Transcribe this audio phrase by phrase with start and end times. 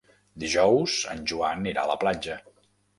[0.43, 2.45] Dijous en Joan irà a la platja.